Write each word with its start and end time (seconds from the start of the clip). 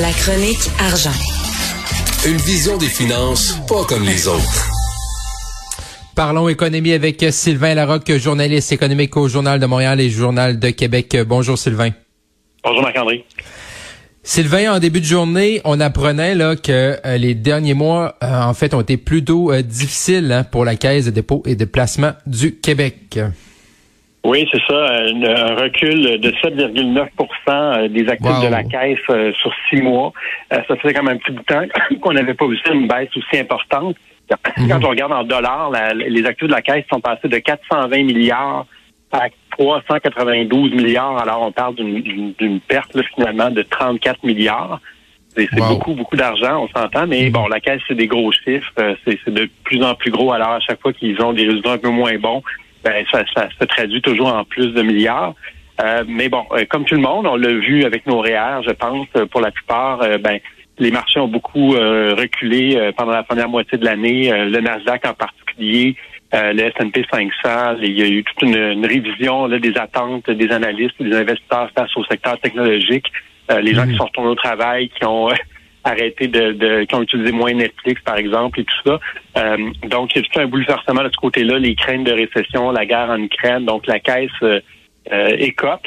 La 0.00 0.12
chronique 0.12 0.70
argent. 0.78 1.12
Une 2.26 2.38
vision 2.38 2.78
des 2.78 2.86
finances 2.86 3.58
pas 3.68 3.84
comme 3.84 4.02
les 4.04 4.28
autres. 4.28 4.68
Parlons 6.16 6.48
économie 6.48 6.92
avec 6.92 7.22
Sylvain 7.30 7.74
Larocque, 7.74 8.16
journaliste 8.16 8.72
économique 8.72 9.14
au 9.18 9.28
Journal 9.28 9.60
de 9.60 9.66
Montréal 9.66 10.00
et 10.00 10.08
Journal 10.08 10.58
de 10.58 10.70
Québec. 10.70 11.18
Bonjour 11.26 11.58
Sylvain. 11.58 11.90
Bonjour 12.64 12.80
Marc-André. 12.82 13.26
Sylvain, 14.22 14.72
en 14.72 14.78
début 14.78 15.00
de 15.00 15.06
journée, 15.06 15.60
on 15.64 15.80
apprenait 15.80 16.34
là 16.34 16.56
que 16.56 16.96
euh, 17.04 17.18
les 17.18 17.34
derniers 17.34 17.74
mois, 17.74 18.16
euh, 18.22 18.42
en 18.42 18.54
fait, 18.54 18.72
ont 18.72 18.80
été 18.80 18.96
plutôt 18.96 19.52
euh, 19.52 19.60
difficiles 19.60 20.32
hein, 20.32 20.44
pour 20.44 20.64
la 20.64 20.76
Caisse 20.76 21.06
de 21.06 21.10
dépôt 21.10 21.42
et 21.44 21.56
de 21.56 21.66
placement 21.66 22.12
du 22.26 22.56
Québec. 22.56 23.18
Oui, 24.22 24.46
c'est 24.52 24.60
ça, 24.68 24.74
un, 24.74 25.54
recul 25.54 26.20
de 26.20 26.30
7,9% 26.30 27.88
des 27.88 28.08
actifs 28.08 28.40
de 28.42 28.48
la 28.48 28.62
Caisse 28.64 29.34
sur 29.38 29.52
six 29.68 29.80
mois. 29.80 30.12
ça 30.50 30.76
fait 30.76 30.92
quand 30.92 31.02
même 31.02 31.16
un 31.16 31.18
petit 31.18 31.32
bout 31.32 31.40
de 31.40 31.46
temps 31.46 31.64
qu'on 32.00 32.12
n'avait 32.12 32.34
pas 32.34 32.46
vu 32.46 32.58
une 32.72 32.86
baisse 32.86 33.08
aussi 33.16 33.40
importante. 33.40 33.96
Mhm. 34.58 34.68
Quand 34.68 34.84
on 34.84 34.90
regarde 34.90 35.12
en 35.12 35.24
dollars, 35.24 35.72
les 35.94 36.26
actifs 36.26 36.48
de 36.48 36.52
la 36.52 36.62
Caisse 36.62 36.84
sont 36.92 37.00
passés 37.00 37.28
de 37.28 37.38
420 37.38 38.04
milliards 38.04 38.66
à 39.12 39.28
392 39.58 40.72
milliards. 40.72 41.18
Alors, 41.18 41.42
on 41.42 41.52
parle 41.52 41.74
d'une 41.74 42.60
perte 42.60 42.96
finalement 43.14 43.50
de 43.50 43.62
34 43.62 44.24
milliards. 44.24 44.80
C'est 45.36 45.48
beaucoup, 45.54 45.94
beaucoup 45.94 46.16
d'argent, 46.16 46.64
on 46.64 46.68
s'entend, 46.68 47.06
mais 47.06 47.26
mhm. 47.26 47.32
bon, 47.32 47.46
la 47.46 47.60
caisse, 47.60 47.80
c'est 47.86 47.94
des 47.94 48.08
gros 48.08 48.32
chiffres. 48.32 48.72
Euh, 48.80 48.96
c'est 49.04 49.32
de 49.32 49.48
plus 49.62 49.82
en 49.82 49.94
plus 49.94 50.10
gros. 50.10 50.32
Alors, 50.32 50.50
à 50.50 50.60
chaque 50.60 50.80
fois 50.80 50.92
qu'ils 50.92 51.20
ont 51.22 51.32
des 51.32 51.46
résultats 51.46 51.72
un 51.72 51.78
peu 51.78 51.88
moins 51.88 52.18
bons, 52.18 52.42
ben, 52.84 53.04
ça, 53.12 53.24
se 53.58 53.64
traduit 53.64 54.02
toujours 54.02 54.34
en 54.34 54.44
plus 54.44 54.68
de 54.68 54.82
milliards. 54.82 55.34
Euh, 55.82 56.04
mais 56.06 56.28
bon, 56.28 56.44
euh, 56.52 56.64
comme 56.68 56.84
tout 56.84 56.94
le 56.94 57.00
monde, 57.00 57.26
on 57.26 57.36
l'a 57.36 57.52
vu 57.52 57.84
avec 57.84 58.06
nos 58.06 58.20
REER, 58.20 58.62
je 58.66 58.72
pense, 58.72 59.08
pour 59.30 59.40
la 59.40 59.50
plupart, 59.50 59.98
ben, 60.20 60.38
les 60.78 60.90
marchés 60.90 61.20
ont 61.20 61.28
beaucoup 61.28 61.72
reculé 61.72 62.90
pendant 62.96 63.12
la 63.12 63.22
première 63.22 63.48
moitié 63.48 63.76
de 63.76 63.84
l'année. 63.84 64.30
le 64.30 64.60
Nasdaq 64.60 65.06
en 65.06 65.12
particulier, 65.12 65.94
le 66.32 66.60
S&P 66.62 67.04
500, 67.10 67.76
il 67.82 67.98
y 67.98 68.02
a 68.02 68.06
eu 68.06 68.24
toute 68.24 68.48
une, 68.48 68.86
révision 68.86 69.46
des 69.48 69.76
attentes 69.76 70.30
des 70.30 70.50
analystes, 70.50 71.02
des 71.02 71.14
investisseurs 71.14 71.70
face 71.76 71.94
au 71.96 72.04
secteur 72.04 72.40
technologique. 72.40 73.12
Euh, 73.50 73.60
les 73.60 73.74
gens 73.74 73.84
qui 73.84 73.92
mhm. 73.92 73.96
sont 73.96 74.04
retournés 74.04 74.30
au 74.30 74.34
travail, 74.34 74.88
qui 74.90 75.04
ont 75.04 75.28
euh, 75.28 75.34
arrêté 75.84 76.28
de, 76.28 76.84
qui 76.84 76.94
ont 76.94 77.02
utilisé 77.02 77.32
moins 77.32 77.52
Netflix, 77.52 78.00
par 78.02 78.16
exemple, 78.16 78.60
et 78.60 78.64
tout 78.64 78.88
ça. 78.90 79.00
Euh, 79.38 79.56
donc, 79.88 80.14
il 80.14 80.22
y 80.22 80.24
a 80.24 80.28
tout 80.28 80.40
un 80.40 80.46
bouleversement 80.46 81.02
de 81.02 81.10
ce 81.10 81.16
côté-là, 81.16 81.58
les 81.58 81.74
craintes 81.74 82.04
de 82.04 82.12
récession, 82.12 82.70
la 82.70 82.86
guerre 82.86 83.10
en 83.10 83.20
Ukraine. 83.20 83.64
Donc, 83.64 83.86
la 83.86 84.00
caisse 84.00 84.30
écope. 85.38 85.86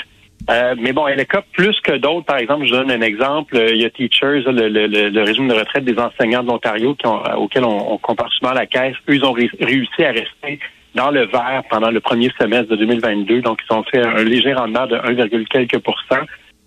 mais 0.49 0.91
bon, 0.91 1.08
elle 1.08 1.19
écope 1.19 1.45
plus 1.53 1.80
que 1.81 1.97
d'autres. 1.97 2.25
Par 2.25 2.38
exemple, 2.38 2.66
je 2.66 2.71
donne 2.71 2.91
un 2.91 3.02
exemple. 3.02 3.55
Il 3.69 3.81
y 3.81 3.86
a 3.86 3.89
Teachers, 3.89 4.44
le, 4.47 5.23
régime 5.23 5.47
de 5.47 5.53
retraite 5.53 5.86
des 5.86 5.97
enseignants 5.99 6.44
de 6.44 6.47
l'Ontario, 6.47 6.97
auquel 7.38 7.64
on, 7.64 7.97
compare 7.97 8.31
souvent 8.33 8.53
la 8.53 8.66
caisse. 8.66 8.95
Eux, 9.09 9.16
ils 9.16 9.25
ont 9.25 9.33
réussi 9.33 10.03
à 10.03 10.11
rester 10.11 10.59
dans 10.95 11.11
le 11.11 11.25
vert 11.25 11.64
pendant 11.69 11.91
le 11.91 11.99
premier 11.99 12.31
semestre 12.39 12.69
de 12.69 12.75
2022. 12.75 13.41
Donc, 13.41 13.61
ils 13.67 13.73
ont 13.73 13.83
fait 13.83 14.02
un 14.02 14.23
léger 14.23 14.53
rendement 14.53 14.86
de 14.86 14.95
1, 14.95 15.45
quelques 15.45 15.80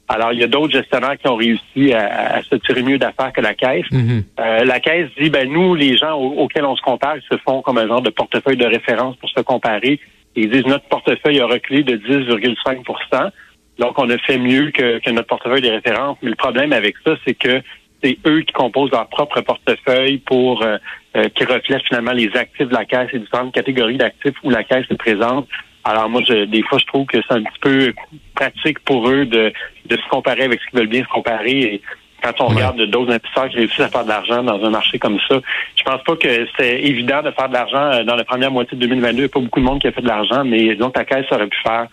alors, 0.09 0.33
il 0.33 0.39
y 0.39 0.45
a 0.45 0.47
d'autres 0.47 0.73
gestionnaires 0.73 1.17
qui 1.19 1.29
ont 1.29 1.37
réussi 1.37 1.93
à, 1.93 2.41
se 2.43 2.55
tirer 2.57 2.83
mieux 2.83 2.99
d'affaires 2.99 3.33
que 3.33 3.41
la 3.41 3.55
Caisse. 3.55 3.91
Mhm. 3.91 4.23
euh, 4.39 4.65
la 4.65 4.81
Caisse 4.81 5.09
dit, 5.19 5.31
ben 5.31 5.51
nous, 5.51 5.75
les 5.75 5.97
gens 5.97 6.15
auxquels 6.15 6.65
on 6.65 6.77
se 6.77 6.83
compare, 6.83 7.17
ils 7.17 7.37
se 7.37 7.39
font 7.43 7.61
comme 7.62 7.79
un 7.79 7.89
genre 7.89 8.03
de 8.03 8.11
portefeuille 8.11 8.57
de 8.57 8.67
référence 8.67 9.17
pour 9.17 9.31
se 9.31 9.41
comparer. 9.41 9.99
Ils 10.37 10.51
disent, 10.51 10.67
notre 10.67 10.84
portefeuille 10.84 11.41
a 11.41 11.47
reculé 11.47 11.83
de 11.83 11.97
10,5% 11.97 13.31
Donc, 13.79 13.99
on 13.99 14.09
a 14.11 14.19
fait 14.19 14.39
mieux 14.39 14.71
que, 14.71 14.99
que 15.01 15.11
notre 15.11 15.29
portefeuille 15.29 15.62
de 15.62 15.71
référence. 15.71 16.19
Mais 16.23 16.31
le 16.31 16.37
problème 16.37 16.73
avec 16.73 16.95
ça, 17.05 17.17
c'est 17.27 17.34
que 17.34 17.61
c'est 18.03 18.19
eux 18.27 18.43
qui 18.43 18.53
composent 18.53 18.91
leur 18.93 19.09
propre 19.09 19.41
portefeuille 19.41 20.19
pour 20.19 20.62
euh, 20.62 20.77
euh, 21.17 21.29
qui 21.31 21.45
reflètent 21.45 21.84
finalement 21.89 22.12
les 22.12 22.31
actifs 22.37 22.69
de 22.69 22.75
la 22.75 22.84
caisse 22.84 23.09
et 23.12 23.19
différentes 23.19 23.55
catégories 23.55 23.97
d'actifs 23.97 24.34
où 24.45 24.50
la 24.50 24.65
caisse 24.65 24.84
est 24.91 24.99
présente. 24.99 25.49
Alors 25.88 26.10
moi, 26.10 26.20
je, 26.26 26.47
des 26.47 26.62
fois, 26.62 26.78
je 26.78 26.86
trouve 26.86 27.06
que 27.06 27.19
c'est 27.22 27.34
un 27.34 27.44
petit 27.44 27.60
peu 27.60 27.94
pratique 28.34 28.80
pour 28.80 29.08
eux 29.08 29.24
de, 29.24 29.52
de 29.84 29.97
se 29.97 30.08
comparer 30.10 30.42
avec 30.42 30.60
ce 30.60 30.66
qu'ils 30.66 30.80
veulent 30.80 30.88
bien 30.88 31.04
se 31.04 31.08
comparer. 31.08 31.58
Et 31.60 31.82
quand 32.24 32.32
on 32.41 32.48
regarde 32.48 32.82
d'autres 32.82 33.12
investisseurs 33.12 33.48
qui 33.48 33.56
réussissent 33.58 33.80
à 33.80 33.88
faire 33.88 34.02
de 34.02 34.08
l'argent 34.08 34.42
dans 34.42 34.64
un 34.64 34.70
marché 34.70 34.98
comme 34.98 35.20
ça, 35.28 35.38
je 35.76 35.84
pense 35.84 36.02
pas 36.02 36.16
que 36.16 36.48
c'est 36.58 36.82
évident 36.82 37.22
de 37.22 37.30
faire 37.30 37.48
de 37.48 37.54
l'argent 37.54 37.92
euh, 37.92 38.02
dans 38.02 38.16
la 38.16 38.24
première 38.24 38.50
moitié 38.50 38.76
de 38.76 38.84
2022. 38.84 39.12
Il 39.12 39.19
n'y 39.20 39.24
a 39.26 39.28
pas 39.28 39.38
beaucoup 39.38 39.60
de 39.60 39.64
monde 39.64 39.80
qui 39.80 39.86
a 39.86 39.92
fait 39.92 40.02
de 40.02 40.08
l'argent, 40.08 40.44
mais 40.44 40.74
donc 40.74 40.97
la 40.97 41.04
caisse 41.04 41.26
aurait 41.30 41.47
pu 41.47 41.58
faire 41.62 41.86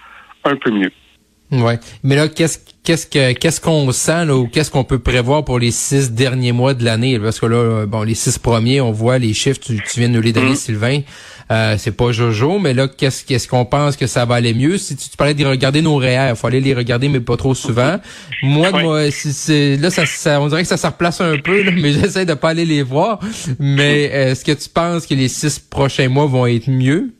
un 0.45 0.55
peu 0.55 0.71
mieux. 0.71 0.91
Ouais, 1.53 1.80
mais 2.03 2.16
là, 2.16 2.28
qu'est-ce 2.28 2.59
qu'est-ce 2.84 3.06
que 3.06 3.34
qu'est-ce 3.34 3.62
qu'on 3.62 3.91
sent 3.91 4.25
là, 4.25 4.36
ou 4.36 4.47
qu'est-ce 4.47 4.72
qu'on 4.72 4.84
peut 4.84 5.00
prévoir 5.00 5.46
pour 5.46 5.59
les 5.59 5.72
six 5.72 6.12
derniers 6.12 6.52
mois 6.52 6.74
de 6.74 6.84
l'année? 6.84 7.19
Parce 7.19 7.40
que 7.40 7.46
là, 7.46 7.86
bon, 7.86 8.03
les 8.03 8.16
six 8.16 8.40
premiers, 8.40 8.81
on 8.81 8.91
voit 8.91 9.19
les 9.19 9.34
chiffres, 9.34 9.59
tu, 9.62 9.80
viens 9.97 10.09
de 10.09 10.14
nous 10.14 10.22
les 10.22 10.34
donner, 10.34 10.53
mm-hmm. 10.53 10.56
Sylvain. 10.56 11.02
Euh, 11.52 11.75
c'est 11.78 11.91
pas 11.91 12.12
Jojo, 12.12 12.58
mais 12.58 12.74
là, 12.74 12.88
qu'est-ce 12.88 13.24
qu'est-ce 13.24 13.47
qu'on 13.47 13.66
pense 13.66 13.97
que 13.97 14.08
ça 14.08 14.25
va 14.25 14.36
aller 14.36 14.53
mieux? 14.53 14.78
Si 14.78 14.96
tu, 14.96 15.09
parlais 15.16 15.34
de 15.34 15.46
regarder 15.46 15.81
nos 15.81 15.97
réels, 15.97 16.31
il 16.31 16.36
faut 16.36 16.47
aller 16.47 16.62
les 16.62 16.74
regarder, 16.74 17.09
mais 17.09 17.19
pas 17.19 17.38
trop 17.38 17.53
souvent. 17.53 18.00
Moi, 18.41 18.72
moi, 18.72 19.12
si 19.12 19.31
c'est 19.31 19.78
là, 19.78 19.91
ça, 19.91 20.06
ça, 20.06 20.41
on 20.41 20.47
dirait 20.47 20.64
que 20.64 20.68
ça 20.68 20.78
se 20.78 20.88
replace 20.88 21.22
un 21.22 21.38
peu, 21.38 21.62
là, 21.62 21.72
mais 21.72 21.91
j'essaie 21.94 22.25
de 22.25 22.34
pas 22.34 22.50
aller 22.50 22.66
les 22.66 22.81
voir. 22.81 23.20
Mais 23.59 24.03
est-ce 24.03 24.44
que 24.44 24.53
tu 24.53 24.70
penses 24.70 25.06
que 25.06 25.14
les 25.14 25.28
six 25.28 25.59
prochains 25.59 26.09
mois 26.09 26.25
vont 26.25 26.47
être 26.47 26.70
mieux? 26.70 27.14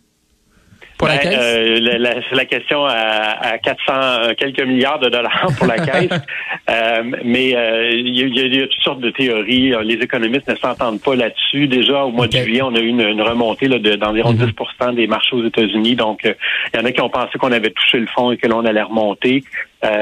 Ben, 1.03 1.19
euh, 1.25 2.22
c'est 2.30 2.36
la 2.36 2.46
question 2.46 2.86
à, 2.86 3.58
400 3.62 3.94
euh, 3.94 4.34
quelques 4.38 4.64
milliards 4.64 5.00
de 5.00 5.09
dollars 5.09 5.47
pour 5.58 5.68
la 5.68 5.78
caisse. 5.86 6.09
Euh, 6.69 7.03
mais 7.24 7.50
il 7.50 8.18
y, 8.18 8.62
a, 8.62 8.68
toutes 8.68 8.84
sortes 8.84 9.00
de 9.00 9.09
théories. 9.09 9.74
Les 9.84 9.96
économistes 9.96 10.47
ne 10.47 10.56
s'entendent 10.56 11.02
pas 11.02 11.16
là-dessus. 11.16 11.68
Déjà, 11.68 12.03
au 12.03 12.12
mois 12.12 12.28
de 12.28 12.38
juillet, 12.38 12.62
on 12.62 12.75
a 12.75 12.80
eu 12.80 12.88
une, 12.88 13.22
remontée 13.22 13.68
d'environ 13.68 14.34
10 14.34 14.44
mhm. 14.44 14.96
des 14.96 15.08
marchés 15.08 15.36
aux 15.36 15.46
États-Unis. 15.46 15.96
Donc, 15.96 16.22
il 16.24 16.80
y 16.80 16.81
en 16.81 16.86
a 16.86 16.91
qui 16.91 17.02
ont 17.02 17.09
pensé 17.09 17.38
qu'on 17.38 17.52
avait 17.52 17.72
touché 17.72 18.00
le 18.00 18.08
fond 18.08 18.31
et 18.31 18.38
que 18.38 18.47
l'on 18.47 18.66
allait 18.66 18.81
remonter. 18.81 19.44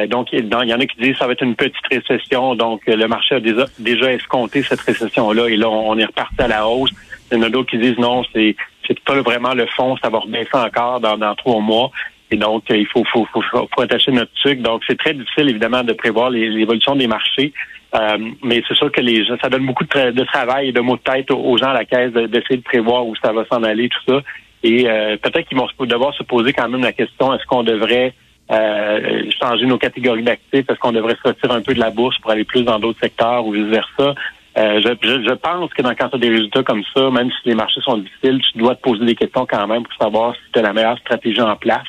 donc, 0.07 0.29
il 0.31 0.47
y 0.47 0.73
en 0.73 0.79
a 0.79 0.85
qui 0.85 0.97
disent 0.99 1.13
que 1.13 1.17
ça 1.17 1.27
va 1.27 1.33
être 1.33 1.43
une 1.43 1.55
petite 1.55 1.75
récession. 1.89 2.55
Donc, 2.55 2.81
le 2.87 3.07
marché 3.07 3.35
a 3.35 3.39
déjà, 3.39 3.65
déjà 3.79 4.11
escompté 4.13 4.63
cette 4.63 4.81
récession-là. 4.81 5.47
Et 5.49 5.57
là, 5.57 5.69
on 5.69 5.97
est 5.97 6.05
reparti 6.05 6.35
à 6.39 6.47
la 6.47 6.67
hausse. 6.67 6.91
Il 7.31 7.37
y 7.37 7.41
en 7.41 7.43
a 7.43 7.49
d'autres 7.49 7.69
qui 7.69 7.77
disent 7.77 7.97
non, 7.97 8.23
c'est 8.33 8.55
c'est 8.87 8.99
pas 9.01 9.21
vraiment 9.21 9.53
le 9.53 9.65
fond, 9.67 9.95
ça 10.03 10.09
va 10.09 10.19
rebaisser 10.19 10.55
encore 10.55 10.99
dans, 10.99 11.17
dans 11.17 11.35
trois 11.35 11.59
mois. 11.59 11.91
Et 12.31 12.37
donc, 12.37 12.63
il 12.69 12.87
faut, 12.87 13.03
faut, 13.11 13.27
faut, 13.31 13.43
faut 13.51 13.81
attacher 13.81 14.11
notre 14.11 14.33
truc. 14.35 14.61
Donc, 14.61 14.81
c'est 14.87 14.97
très 14.97 15.13
difficile, 15.13 15.49
évidemment, 15.49 15.83
de 15.83 15.93
prévoir 15.93 16.29
l'évolution 16.29 16.95
des 16.95 17.07
marchés. 17.07 17.53
Euh, 17.93 18.17
mais 18.41 18.63
c'est 18.67 18.75
sûr 18.75 18.89
que 18.91 19.01
les 19.01 19.25
ça 19.41 19.49
donne 19.49 19.65
beaucoup 19.65 19.83
de, 19.83 20.23
travail 20.23 20.69
et 20.69 20.71
de 20.71 20.79
mots 20.79 20.95
de 20.95 21.01
tête 21.01 21.29
aux, 21.29 21.57
gens 21.57 21.71
à 21.71 21.73
la 21.73 21.85
caisse 21.85 22.13
d'essayer 22.13 22.57
de, 22.57 22.63
prévoir 22.63 23.05
où 23.05 23.15
ça 23.17 23.33
va 23.33 23.43
s'en 23.51 23.63
aller, 23.63 23.89
tout 23.89 23.99
ça. 24.07 24.21
Et 24.63 24.89
euh, 24.89 25.17
peut-être 25.17 25.47
qu'ils 25.49 25.57
vont 25.57 25.67
devoir 25.79 26.13
se 26.13 26.23
poser 26.23 26.53
quand 26.53 26.69
même 26.69 26.81
la 26.81 26.93
question 26.93 27.33
est-ce 27.33 27.45
qu'on 27.47 27.63
devrait 27.63 28.13
euh, 28.49 29.23
changer 29.41 29.65
nos 29.65 29.77
catégories 29.77 30.23
d'actifs, 30.23 30.69
est-ce 30.69 30.79
qu'on 30.79 30.91
devrait 30.93 31.17
sortir 31.23 31.51
un 31.51 31.61
peu 31.61 31.73
de 31.73 31.79
la 31.79 31.89
bourse 31.89 32.17
pour 32.19 32.31
aller 32.31 32.45
plus 32.45 32.63
dans 32.63 32.79
d'autres 32.79 32.99
secteurs 32.99 33.45
ou 33.45 33.51
vice 33.51 33.65
versa. 33.65 34.15
Euh, 34.57 34.81
je, 34.81 35.33
pense 35.33 35.73
que 35.73 35.81
dans, 35.81 35.95
quand 35.95 36.09
tu 36.09 36.15
as 36.15 36.19
des 36.19 36.29
résultats 36.29 36.63
comme 36.63 36.83
ça, 36.93 37.09
même 37.09 37.29
si 37.29 37.49
les 37.49 37.55
marchés 37.55 37.79
sont 37.81 37.97
difficiles, 37.97 38.41
tu 38.51 38.57
dois 38.57 38.75
te 38.75 38.81
poser 38.81 39.05
des 39.05 39.15
questions 39.15 39.45
quand 39.49 39.65
même 39.67 39.83
pour 39.83 39.93
savoir 39.93 40.35
si 40.35 40.41
tu 40.51 40.59
as 40.59 40.61
la 40.61 40.73
meilleure 40.73 40.97
stratégie 40.99 41.41
en 41.41 41.55
place. 41.55 41.87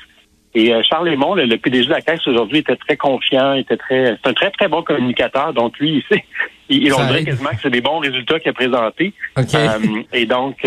Et 0.55 0.73
euh, 0.73 0.83
Charles 0.89 1.09
Lemont, 1.09 1.34
le, 1.34 1.56
PDG 1.56 1.87
de 1.87 1.91
la 1.91 2.03
Caisse 2.03 2.27
aujourd'hui, 2.27 2.59
était 2.59 2.77
très 2.77 2.97
confiant, 2.97 3.55
était 3.55 3.77
très, 3.77 4.17
c'est 4.23 4.31
un 4.31 4.34
très 4.34 4.50
très 4.50 4.69
bon 4.69 4.83
communicateur. 4.83 5.53
Donc 5.55 5.78
lui, 5.78 5.97
il 6.11 6.17
sait, 6.17 6.25
il, 6.69 6.84
il 6.84 6.93
on 6.93 7.05
dirait 7.05 7.25
quasiment 7.25 7.50
que 7.50 7.62
c'est 7.62 7.71
des 7.71 7.81
bons 7.81 7.99
résultats 7.99 8.39
qu'il 8.39 8.50
a 8.50 8.53
présentés. 8.53 9.12
Euh, 9.39 10.03
et 10.12 10.27
donc, 10.27 10.65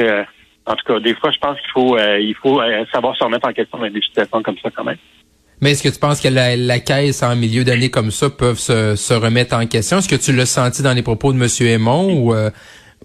en 0.66 0.76
tout 0.76 0.86
cas, 0.86 1.00
des 1.00 1.14
fois, 1.14 1.32
je 1.32 1.40
pense 1.40 1.58
qu'il 1.62 1.72
faut, 1.72 1.98
il 1.98 2.36
faut 2.42 2.60
savoir 2.92 3.16
se 3.16 3.24
remettre 3.24 3.48
en 3.48 3.54
question 3.54 3.78
dans 3.78 3.90
des 3.90 4.02
situations 4.02 4.42
comme 4.42 4.58
ça 4.58 4.70
quand 4.76 4.84
même. 4.84 4.98
Mais 5.62 5.72
est-ce 5.72 5.84
que 5.84 5.90
tu 5.90 6.00
penses 6.00 6.22
que 6.22 6.28
la, 6.28 6.56
la 6.56 6.80
caisse 6.80 7.24
en 7.24 7.36
milieu 7.36 7.64
d'année 7.64 7.90
comme 7.90 8.12
ça 8.12 8.30
peuvent 8.30 8.60
se, 8.60 8.96
se 8.96 9.14
remettre 9.14 9.56
en 9.56 9.66
question? 9.68 10.00
Est-ce 10.00 10.10
que 10.10 10.16
tu 10.16 10.34
l'as 10.34 10.46
senti 10.46 10.84
dans 10.84 10.94
les 10.94 11.04
propos 11.04 11.32
de 11.34 11.38
M. 11.42 11.48
Aymon 11.68 12.14
ou, 12.14 12.34
euh, 12.34 12.50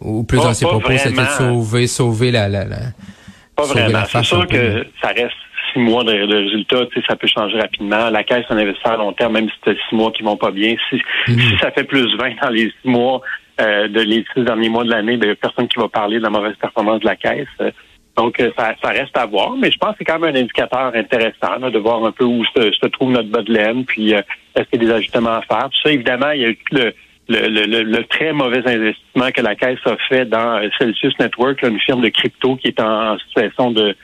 ou 0.00 0.24
plus 0.24 0.38
dans 0.38 0.54
ses 0.54 0.66
propos, 0.66 0.92
c'était 0.96 1.20
de 1.20 1.26
sauver, 1.26 1.86
sauver 1.86 2.30
la, 2.30 2.48
la, 2.48 2.64
la 2.64 2.76
Pas 3.56 3.64
vraiment. 3.64 4.02
C'est 4.06 4.24
sûr 4.24 4.46
que 4.46 4.86
ça 5.00 5.08
reste 5.08 5.34
six 5.72 5.78
mois 5.78 6.02
de, 6.04 6.12
de 6.12 6.36
résultats, 6.36 6.84
ça 7.08 7.16
peut 7.16 7.28
changer 7.28 7.58
rapidement. 7.58 8.10
La 8.10 8.24
caisse, 8.24 8.44
un 8.50 8.56
investisseur 8.56 8.92
à 8.92 8.96
long 8.96 9.12
terme, 9.12 9.34
même 9.34 9.48
si 9.48 9.54
c'est 9.64 9.76
six 9.88 9.94
mois 9.94 10.10
qui 10.10 10.22
vont 10.22 10.36
pas 10.36 10.50
bien. 10.50 10.74
Si, 10.88 11.00
mhm. 11.28 11.38
si 11.38 11.58
ça 11.60 11.70
fait 11.70 11.84
plus 11.84 12.16
20 12.16 12.32
dans 12.42 12.50
les 12.50 12.72
six 12.82 12.88
mois 12.88 13.20
euh, 13.60 13.88
de 13.88 14.00
les 14.00 14.24
six 14.34 14.42
derniers 14.42 14.68
mois 14.68 14.84
de 14.84 14.90
l'année, 14.90 15.16
ben, 15.16 15.26
il 15.26 15.28
n'y 15.28 15.32
a 15.32 15.36
personne 15.36 15.68
qui 15.68 15.78
va 15.78 15.88
parler 15.88 16.18
de 16.18 16.24
la 16.24 16.30
mauvaise 16.30 16.56
performance 16.56 17.00
de 17.00 17.06
la 17.06 17.16
caisse. 17.16 17.46
Donc, 18.16 18.40
euh, 18.40 18.50
ça, 18.56 18.74
reste 18.88 19.16
à 19.16 19.26
voir, 19.26 19.54
mais 19.56 19.70
je 19.70 19.78
pense 19.78 19.92
que 19.92 19.98
c'est 19.98 20.04
quand 20.04 20.18
même 20.18 20.34
un 20.34 20.40
indicateur 20.40 20.92
intéressant 20.94 21.58
de 21.60 21.78
voir 21.78 22.04
un 22.04 22.12
peu 22.12 22.24
où 22.24 22.44
se, 22.44 22.86
trouve 22.88 23.12
notre 23.12 23.28
bas 23.28 23.42
de 23.42 23.52
laine, 23.52 23.84
puis 23.84 24.14
euh, 24.14 24.20
est-ce 24.54 24.64
qu'il 24.68 24.82
y 24.82 24.84
a 24.84 24.88
des 24.88 24.94
ajustements 24.94 25.36
à 25.36 25.42
faire. 25.42 25.70
Tout 25.70 25.80
ça, 25.82 25.92
évidemment, 25.92 26.30
il 26.32 26.40
y 26.40 26.44
a 26.44 26.48
eu 26.50 26.58
le, 26.72 26.92
le, 27.28 28.04
très 28.04 28.32
mauvais 28.32 28.66
investissement 28.66 29.30
que 29.30 29.40
la 29.40 29.54
Caisse 29.54 29.78
a 29.84 29.96
fait 30.08 30.24
dans 30.24 30.58
euh, 30.58 30.68
Celsius 30.78 31.14
Network, 31.20 31.62
une 31.62 31.78
firme 31.78 32.02
de 32.02 32.08
crypto 32.08 32.56
qui 32.56 32.68
est 32.68 32.80
en 32.80 33.16
situation 33.18 33.70
de, 33.70 33.94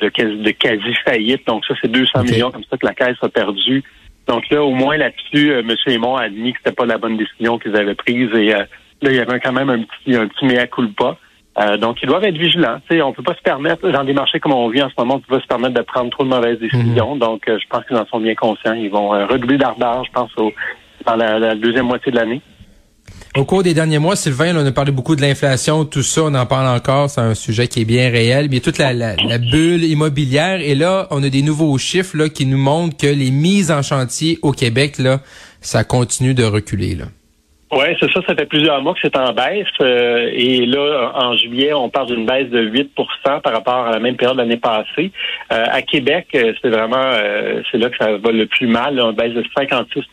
de, 0.00 0.08
quasi, 0.52 0.94
faillite. 1.04 1.46
Donc 1.46 1.64
ça, 1.66 1.74
c'est 1.82 1.90
200 1.90 2.22
millions 2.22 2.50
comme 2.52 2.64
ça 2.70 2.76
que 2.76 2.86
la 2.86 2.94
Caisse 2.94 3.18
a 3.20 3.28
perdu. 3.28 3.82
Donc 4.28 4.48
là, 4.50 4.62
au 4.62 4.72
moins 4.72 4.96
là-dessus, 4.96 5.52
M. 5.52 5.70
Aymon 5.86 6.16
a 6.16 6.24
admis 6.24 6.52
que 6.52 6.58
c'était 6.58 6.74
pas 6.74 6.86
la 6.86 6.98
bonne 6.98 7.16
décision 7.16 7.58
qu'ils 7.58 7.76
avaient 7.76 7.94
prise 7.94 8.30
et 8.34 8.48
là, 8.50 8.66
il 9.02 9.14
y 9.14 9.20
avait 9.20 9.40
quand 9.40 9.52
même 9.52 9.70
un 9.70 9.80
petit 9.80 10.16
un 10.16 10.26
petit 10.28 10.46
mea 10.46 10.66
culpa. 10.66 11.16
Euh, 11.58 11.76
donc, 11.78 11.96
ils 12.02 12.06
doivent 12.06 12.24
être 12.24 12.36
vigilants. 12.36 12.80
sais, 12.90 13.00
on 13.00 13.12
peut 13.12 13.22
pas 13.22 13.34
se 13.34 13.42
permettre, 13.42 13.88
dans 13.88 14.04
des 14.04 14.12
marchés 14.12 14.40
comme 14.40 14.52
on 14.52 14.68
vit 14.68 14.82
en 14.82 14.90
ce 14.90 14.94
moment, 14.98 15.14
on 15.14 15.20
peut 15.20 15.36
pas 15.36 15.42
se 15.42 15.46
permettre 15.46 15.74
de 15.74 15.82
prendre 15.82 16.10
trop 16.10 16.24
de 16.24 16.28
mauvaises 16.28 16.58
décisions. 16.58 17.14
Mhm. 17.14 17.18
Donc, 17.18 17.48
euh, 17.48 17.58
je 17.58 17.66
pense 17.68 17.84
qu'ils 17.86 17.96
en 17.96 18.06
sont 18.06 18.20
bien 18.20 18.34
conscients. 18.34 18.74
Ils 18.74 18.90
vont 18.90 19.14
euh, 19.14 19.26
redoubler 19.26 19.56
d'ardeur, 19.56 20.04
je 20.04 20.12
pense, 20.12 20.30
au, 20.36 20.52
dans 21.06 21.16
la, 21.16 21.54
deuxième 21.54 21.86
moitié 21.86 22.12
de 22.12 22.16
l'année. 22.16 22.42
Au 23.36 23.44
cours 23.44 23.62
des 23.62 23.74
derniers 23.74 23.98
mois, 23.98 24.16
Sylvain, 24.16 24.54
on 24.56 24.66
a 24.66 24.72
parlé 24.72 24.92
beaucoup 24.92 25.14
de 25.14 25.20
l'inflation, 25.20 25.84
tout 25.84 26.02
ça, 26.02 26.22
on 26.24 26.34
en 26.34 26.46
parle 26.46 26.74
encore, 26.74 27.08
c'est 27.08 27.20
un 27.20 27.34
sujet 27.34 27.68
qui 27.68 27.82
est 27.82 27.84
bien 27.84 28.10
réel. 28.10 28.48
Mais 28.50 28.60
toute 28.60 28.78
la, 28.78 28.92
la, 28.92 29.38
bulle 29.38 29.84
immobilière, 29.84 30.60
et 30.60 30.74
là, 30.74 31.06
on 31.10 31.22
a 31.22 31.28
des 31.28 31.42
nouveaux 31.42 31.76
chiffres 31.78 32.16
là, 32.16 32.28
qui 32.28 32.46
nous 32.46 32.58
montrent 32.58 32.96
que 32.96 33.06
les 33.06 33.30
mises 33.30 33.70
en 33.70 33.82
chantier 33.82 34.38
au 34.42 34.52
Québec, 34.52 34.98
là, 34.98 35.20
ça 35.60 35.84
continue 35.84 36.34
de 36.34 36.44
reculer. 36.44 36.94
Là. 36.94 37.06
Oui, 37.72 37.86
c'est 37.98 38.10
ça. 38.12 38.20
Ça 38.26 38.34
fait 38.36 38.46
plusieurs 38.46 38.80
mois 38.80 38.94
que 38.94 39.00
c'est 39.02 39.16
en 39.16 39.32
baisse. 39.32 39.66
Euh, 39.80 40.30
et 40.32 40.66
là, 40.66 41.12
en 41.14 41.36
juillet, 41.36 41.72
on 41.72 41.88
parle 41.88 42.06
d'une 42.06 42.24
baisse 42.24 42.48
de 42.48 42.64
8% 42.64 43.40
par 43.40 43.52
rapport 43.52 43.86
à 43.86 43.90
la 43.90 43.98
même 43.98 44.16
période 44.16 44.36
l'année 44.36 44.56
passée. 44.56 45.10
Euh, 45.52 45.64
à 45.70 45.82
Québec, 45.82 46.28
euh, 46.34 46.52
c'est 46.62 46.70
vraiment 46.70 47.12
c'est 47.70 47.78
là 47.78 47.90
que 47.90 47.96
ça 47.96 48.16
va 48.16 48.30
le 48.30 48.46
plus 48.46 48.68
mal. 48.68 48.94
Là, 48.94 49.06
une 49.06 49.16
baisse 49.16 49.34
de 49.34 49.44
56 49.56 50.04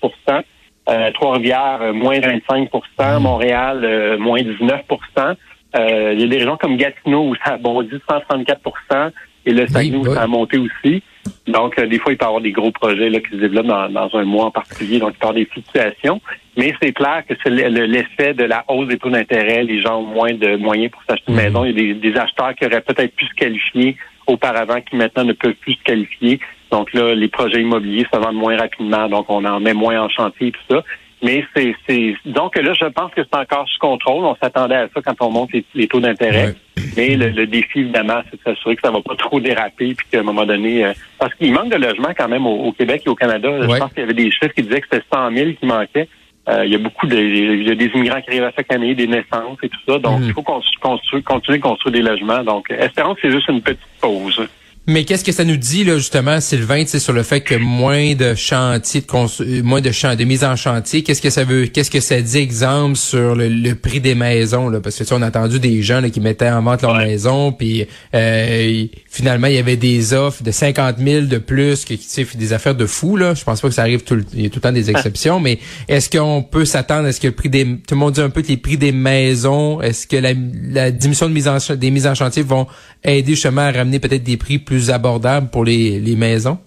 Trois-Rivières, 1.13 1.93
moins 1.93 2.19
25% 2.19 3.19
Montréal, 3.19 4.17
moins 4.19 4.41
19% 4.41 5.35
Il 5.75 6.19
y 6.19 6.23
a 6.23 6.27
des 6.27 6.37
régions 6.37 6.57
comme 6.57 6.75
Gatineau 6.75 7.29
où 7.29 7.35
ça 7.35 7.53
a 7.53 7.57
bondi 7.57 7.95
134% 8.09 9.11
et 9.45 9.53
le 9.53 9.67
Saguenay 9.67 9.97
où 9.97 10.13
ça 10.13 10.23
a 10.23 10.27
monté 10.27 10.57
aussi. 10.57 11.03
Donc, 11.47 11.79
des 11.79 11.99
fois, 11.99 12.13
il 12.13 12.17
peut 12.17 12.25
y 12.25 12.27
avoir 12.27 12.41
des 12.41 12.51
gros 12.51 12.71
projets 12.71 13.09
là, 13.09 13.19
qui 13.19 13.31
se 13.31 13.35
développent 13.35 13.67
dans, 13.67 13.89
dans 13.89 14.09
un 14.13 14.23
mois 14.23 14.45
en 14.45 14.51
particulier, 14.51 14.99
donc 14.99 15.11
il 15.15 15.19
peut 15.19 15.25
y 15.25 15.29
avoir 15.29 15.33
des 15.33 15.45
fluctuations. 15.45 16.21
Mais 16.55 16.73
c'est 16.81 16.93
clair 16.93 17.23
que 17.27 17.33
c'est 17.41 17.49
l'effet 17.49 18.33
de 18.33 18.43
la 18.43 18.63
hausse 18.67 18.87
des 18.87 18.97
taux 18.97 19.09
d'intérêt. 19.09 19.63
Les 19.63 19.81
gens 19.81 19.99
ont 19.99 20.05
moins 20.05 20.33
de 20.33 20.55
moyens 20.55 20.91
pour 20.91 21.01
s'acheter 21.07 21.31
une 21.31 21.35
mhm. 21.35 21.43
maison. 21.43 21.65
Il 21.65 21.79
y 21.79 21.91
a 21.91 21.93
des, 21.93 22.17
acheteurs 22.17 22.53
qui 22.55 22.65
auraient 22.65 22.81
peut-être 22.81 23.15
pu 23.15 23.25
se 23.25 23.33
qualifier 23.33 23.97
auparavant 24.27 24.79
qui 24.81 24.95
maintenant 24.95 25.25
ne 25.25 25.33
peuvent 25.33 25.55
plus 25.55 25.73
se 25.73 25.83
qualifier. 25.83 26.39
Donc 26.71 26.93
là, 26.93 27.13
les 27.13 27.27
projets 27.27 27.61
immobiliers 27.61 28.05
se 28.11 28.17
vendent 28.17 28.35
moins 28.35 28.57
rapidement, 28.57 29.07
donc 29.09 29.25
on 29.29 29.43
en 29.45 29.59
met 29.59 29.73
moins 29.73 30.01
en 30.01 30.09
chantier 30.09 30.47
et 30.47 30.51
tout 30.51 30.61
ça. 30.69 30.83
Mais 31.23 31.45
c'est, 31.55 32.15
donc 32.25 32.57
là, 32.57 32.73
je 32.73 32.85
pense 32.85 33.11
que 33.13 33.21
c'est 33.23 33.39
encore 33.39 33.67
sous 33.69 33.79
contrôle. 33.79 34.25
On 34.25 34.35
s'attendait 34.35 34.75
à 34.75 34.87
ça 34.93 35.01
quand 35.01 35.15
on 35.21 35.31
monte 35.31 35.51
les, 35.73 35.87
taux 35.87 36.01
d'intérêt. 36.01 36.53
Mais 36.97 37.15
le, 37.15 37.47
défi, 37.47 37.79
évidemment, 37.79 38.21
c'est 38.29 38.37
de 38.37 38.43
s'assurer 38.43 38.75
que 38.75 38.81
ça 38.81 38.91
va 38.91 39.01
pas 39.01 39.15
trop 39.15 39.39
déraper, 39.39 39.95
puis 39.95 40.05
qu'à 40.11 40.19
un 40.19 40.23
moment 40.23 40.45
donné, 40.45 40.85
euh, 40.85 40.93
parce 41.17 41.33
qu'il 41.35 41.53
manque 41.53 41.69
de 41.69 41.77
logements 41.77 42.13
quand 42.15 42.27
même 42.27 42.45
au, 42.45 42.71
Québec 42.73 43.03
et 43.05 43.09
au 43.09 43.15
Canada. 43.15 43.49
Je 43.61 43.67
pense 43.67 43.89
qu'il 43.93 44.01
y 44.01 44.03
avait 44.03 44.13
des 44.13 44.29
chiffres 44.31 44.53
qui 44.53 44.63
disaient 44.63 44.81
que 44.81 44.87
c'était 44.91 45.05
100 45.13 45.31
000 45.33 45.51
qui 45.53 45.65
manquaient. 45.65 46.09
Euh, 46.49 46.65
il 46.65 46.73
y 46.73 46.75
a 46.75 46.77
beaucoup 46.77 47.07
de, 47.07 47.17
il 47.17 47.63
y 47.63 47.71
a 47.71 47.75
des 47.75 47.85
immigrants 47.85 48.21
qui 48.21 48.31
arrivent 48.31 48.43
à 48.43 48.51
chaque 48.51 48.71
année, 48.73 48.93
des 48.93 49.07
naissances 49.07 49.57
et 49.63 49.69
tout 49.69 49.79
ça. 49.87 49.97
Donc, 49.99 50.19
mhm. 50.19 50.25
il 50.27 50.33
faut 50.33 50.41
construire, 50.41 51.23
continuer 51.23 51.59
de 51.59 51.63
construire 51.63 51.93
des 51.93 52.01
logements. 52.01 52.43
Donc, 52.43 52.69
espérons 52.69 53.15
que 53.15 53.21
c'est 53.21 53.31
juste 53.31 53.47
une 53.47 53.61
petite 53.61 53.79
pause. 54.01 54.45
Mais 54.85 55.05
qu'est-ce 55.05 55.23
que 55.23 55.31
ça 55.31 55.45
nous 55.45 55.55
dit 55.55 55.85
là 55.85 55.95
justement, 55.95 56.41
Sylvain, 56.41 56.85
sur 56.85 57.13
le 57.13 57.23
fait 57.23 57.39
que 57.39 57.55
moins 57.55 58.15
de 58.15 58.35
chantiers, 58.35 58.99
de 58.99 59.61
moins 59.61 59.79
de 59.79 59.91
champs, 59.91 60.13
de 60.13 60.25
mise 60.25 60.43
en 60.43 60.57
chantier, 60.57 61.03
qu'est-ce 61.03 61.21
que 61.21 61.29
ça 61.29 61.45
veut, 61.45 61.67
qu'est-ce 61.67 61.89
que 61.89 62.01
ça 62.01 62.19
dit 62.19 62.39
exemple 62.39 62.97
sur 62.97 63.33
le, 63.33 63.73
prix 63.75 64.01
des 64.01 64.13
maisons 64.13 64.67
là, 64.67 64.81
parce 64.81 64.97
que 64.97 65.05
tu 65.05 65.13
on 65.13 65.21
a 65.21 65.27
entendu 65.29 65.61
des 65.61 65.81
gens 65.81 66.01
là, 66.01 66.09
qui 66.09 66.19
mettaient 66.19 66.49
en 66.49 66.61
vente 66.61 66.81
leur 66.81 66.97
maison, 66.97 67.53
puis 67.53 67.87
euh, 68.13 68.85
finalement 69.09 69.47
il 69.47 69.53
y 69.53 69.57
avait 69.57 69.77
des 69.77 70.13
offres 70.13 70.43
de 70.43 70.51
50 70.51 70.97
000 70.97 71.25
de 71.27 71.37
plus, 71.37 71.85
sais, 72.05 72.27
des 72.35 72.51
affaires 72.51 72.75
de 72.75 72.85
fou 72.85 73.15
là. 73.15 73.35
Je 73.35 73.43
pense 73.45 73.61
pas 73.61 73.69
que 73.69 73.75
ça 73.75 73.83
arrive 73.83 74.03
tout 74.03 74.15
le, 74.15 74.25
il 74.33 74.41
y 74.41 74.45
a 74.47 74.49
tout 74.49 74.57
le 74.57 74.61
temps 74.63 74.73
des 74.73 74.89
exceptions, 74.89 75.39
mais 75.39 75.59
est-ce 75.87 76.09
qu'on 76.09 76.43
peut 76.43 76.65
s'attendre, 76.65 77.07
est-ce 77.07 77.21
que 77.21 77.27
le 77.27 77.33
prix 77.33 77.49
des, 77.49 77.63
tout 77.63 77.95
le 77.95 77.99
monde 77.99 78.15
dit 78.15 78.21
un 78.21 78.29
peu 78.29 78.41
que 78.41 78.49
les 78.49 78.57
prix 78.57 78.75
des 78.75 78.91
maisons, 78.91 79.79
est-ce 79.81 80.07
que 80.07 80.17
la, 80.17 80.33
la 80.69 80.91
diminution 80.91 81.29
de 81.29 81.33
mise 81.33 81.47
en, 81.47 81.57
des 81.73 81.89
mises 81.89 82.05
en 82.05 82.15
chantier 82.15 82.43
vont 82.43 82.67
aider 83.05 83.31
justement 83.31 83.61
à 83.61 83.71
ramener 83.71 83.99
peut-être 83.99 84.23
des 84.23 84.37
prix 84.37 84.59
plus 84.59 84.72
plus 84.73 84.89
abordable 84.89 85.49
pour 85.51 85.63
les, 85.63 85.99
les 85.99 86.15
maisons? 86.15 86.57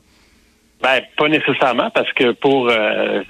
Ben, 0.80 1.00
pas 1.16 1.28
nécessairement, 1.28 1.90
parce 1.90 2.12
que 2.12 2.30
pour 2.32 2.68
euh, 2.70 3.22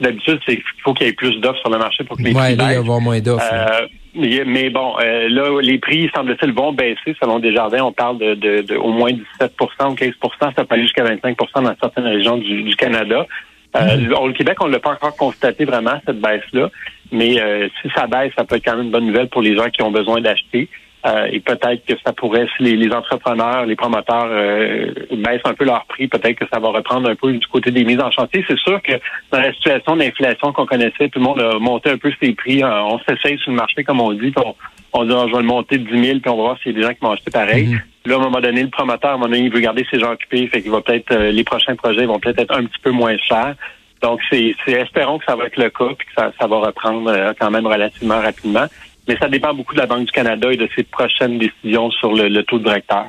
d'habitude, 0.00 0.38
c'est 0.46 0.56
qu'il 0.56 0.64
faut 0.84 0.94
qu'il 0.94 1.08
y 1.08 1.10
ait 1.10 1.14
plus 1.14 1.40
d'offres 1.40 1.58
sur 1.58 1.70
le 1.70 1.78
marché 1.78 2.04
pour 2.04 2.16
que 2.16 2.22
les 2.22 2.32
prix 2.32 2.54
là, 2.54 2.70
il 2.70 2.74
y 2.74 2.76
avoir 2.76 3.00
moins 3.00 3.18
d'offres. 3.18 3.44
Euh, 3.52 3.86
mais, 4.14 4.70
bon, 4.70 4.94
euh, 5.00 5.28
là, 5.28 5.60
les 5.60 5.78
prix, 5.78 6.08
semble-t-il, 6.14 6.52
vont 6.52 6.72
baisser 6.72 7.16
selon 7.20 7.40
Desjardins. 7.40 7.82
On 7.82 7.92
parle 7.92 8.18
de, 8.18 8.34
de, 8.62 8.76
au 8.76 8.92
moins 8.92 9.10
17 9.10 9.52
ou 9.60 9.64
15% 9.64 10.12
ça 10.38 10.64
peut 10.64 10.66
aller 10.70 10.82
jusqu'à 10.82 11.04
25% 11.04 11.64
dans 11.64 11.74
certaines 11.80 12.06
régions 12.06 12.36
du, 12.36 12.76
Canada. 12.76 13.26
Mm-hmm. 13.74 14.14
Au 14.14 14.32
Québec, 14.32 14.58
on 14.60 14.68
ne 14.68 14.72
l'a 14.72 14.78
pas 14.78 14.92
encore 14.92 15.16
constaté 15.16 15.64
vraiment, 15.64 16.00
cette 16.06 16.20
baisse-là. 16.20 16.70
Mais 17.10 17.34
si 17.82 17.90
ça 17.94 18.06
baisse, 18.06 18.32
ça 18.36 18.44
peut 18.44 18.56
être 18.56 18.64
quand 18.64 18.76
même 18.76 18.86
une 18.86 18.92
bonne 18.92 19.06
nouvelle 19.06 19.28
pour 19.28 19.42
les 19.42 19.56
gens 19.56 19.68
qui 19.70 19.82
ont 19.82 19.90
besoin 19.90 20.20
d'acheter. 20.20 20.68
Euh, 21.06 21.28
et 21.30 21.40
peut-être 21.40 21.84
que 21.86 21.94
ça 22.04 22.12
pourrait, 22.12 22.48
si 22.56 22.64
les, 22.64 22.92
entrepreneurs, 22.92 23.64
les 23.64 23.76
promoteurs 23.76 24.26
euh, 24.28 24.92
baissent 25.12 25.44
un 25.44 25.54
peu 25.54 25.64
leur 25.64 25.84
prix, 25.86 26.08
peut-être 26.08 26.36
que 26.36 26.46
ça 26.52 26.58
va 26.58 26.68
reprendre 26.68 27.08
un 27.08 27.14
peu 27.14 27.32
du 27.32 27.46
côté 27.46 27.70
des 27.70 27.84
mises 27.84 28.00
en 28.00 28.10
chantier. 28.10 28.44
C'est 28.48 28.58
sûr 28.58 28.82
que 28.82 28.92
dans 29.30 29.38
la 29.38 29.52
situation 29.52 29.96
d'inflation 29.96 30.52
qu'on 30.52 30.66
connaissait, 30.66 31.08
tout 31.08 31.20
le 31.20 31.24
monde 31.24 31.40
a 31.40 31.58
monté 31.60 31.90
un 31.90 31.98
peu 31.98 32.10
ses 32.20 32.32
prix. 32.32 32.62
Euh, 32.62 32.82
on 32.82 32.98
s'essaye 33.00 33.38
sur 33.38 33.52
le 33.52 33.56
marché, 33.56 33.84
comme 33.84 34.00
on 34.00 34.12
dit, 34.14 34.32
on, 34.36 34.54
on 34.94 35.04
dit 35.04 35.12
on 35.12 35.26
va 35.28 35.38
le 35.38 35.46
monter 35.46 35.78
de 35.78 35.88
10 35.88 36.06
000, 36.06 36.18
puis 36.18 36.30
on 36.30 36.36
va 36.36 36.42
voir 36.42 36.58
s'il 36.58 36.72
y 36.72 36.74
a 36.74 36.78
des 36.78 36.86
gens 36.86 36.94
qui 36.94 37.00
vont 37.02 37.12
acheter 37.12 37.30
pareil. 37.30 37.66
Mhm. 37.66 37.80
Là, 38.06 38.14
à 38.14 38.18
un 38.18 38.22
moment 38.22 38.40
donné, 38.40 38.62
le 38.62 38.70
promoteur, 38.70 39.10
à 39.10 39.14
un 39.14 39.16
moment 39.16 39.28
donné, 39.28 39.44
il 39.44 39.52
veut 39.52 39.60
garder 39.60 39.86
ses 39.88 40.00
gens 40.00 40.12
occupés, 40.12 40.48
fait 40.48 40.60
qu'il 40.60 40.72
va 40.72 40.80
peut-être, 40.80 41.14
les 41.14 41.44
prochains 41.44 41.76
projets 41.76 42.06
vont 42.06 42.18
peut-être 42.18 42.40
être 42.40 42.56
un 42.56 42.64
petit 42.64 42.80
peu 42.82 42.90
moins 42.90 43.16
chers. 43.18 43.54
Donc, 44.02 44.20
c'est, 44.30 44.54
espérons 44.66 45.18
que 45.18 45.24
ça 45.24 45.36
va 45.36 45.46
être 45.46 45.56
le 45.56 45.70
cas, 45.70 45.88
puis 45.96 46.06
que 46.06 46.14
ça, 46.16 46.32
ça 46.38 46.46
va 46.46 46.58
reprendre 46.58 47.34
quand 47.38 47.50
même 47.50 47.66
relativement 47.66 48.20
rapidement. 48.20 48.66
Mais 49.08 49.16
ça 49.18 49.28
dépend 49.28 49.54
beaucoup 49.54 49.74
de 49.74 49.80
la 49.80 49.86
Banque 49.86 50.06
du 50.06 50.12
Canada 50.12 50.52
et 50.52 50.56
de 50.56 50.68
ses 50.74 50.82
prochaines 50.82 51.38
décisions 51.38 51.90
sur 51.92 52.12
le, 52.12 52.42
taux 52.42 52.58
directeur. 52.58 53.06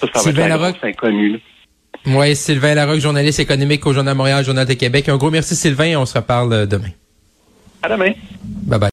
Ça, 0.00 0.06
ça 0.12 0.20
Sylvain 0.20 0.56
va 0.56 0.70
être 0.70 0.84
inconnu. 0.84 1.40
Oui, 2.06 2.36
Sylvain 2.36 2.74
Larocque, 2.74 3.00
journaliste 3.00 3.40
économique 3.40 3.86
au 3.86 3.92
Journal 3.92 4.14
Montréal, 4.14 4.44
Journal 4.44 4.66
de 4.66 4.74
Québec. 4.74 5.08
Un 5.08 5.16
gros 5.16 5.30
merci 5.30 5.56
Sylvain, 5.56 5.96
on 5.96 6.04
se 6.04 6.18
reparle 6.18 6.52
euh, 6.52 6.66
demain. 6.66 6.90
À 7.82 7.88
demain. 7.88 8.12
Bye 8.42 8.78
bye. 8.78 8.80